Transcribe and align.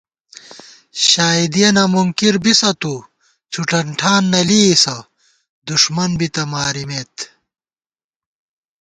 شائیدِیَنہ 1.09 1.83
مُنکِر 1.93 2.35
بِسہ 2.43 2.71
تُوڅُھوٹن 2.79 3.87
ٹھان 3.99 4.23
نہ 4.31 4.41
لېئیسہ 4.47 4.95
دُݭمن 5.67 6.11
بِتہ 6.19 6.43
مارِمېت 6.51 7.15